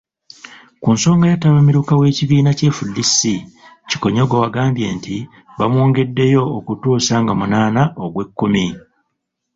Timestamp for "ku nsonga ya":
0.81-1.37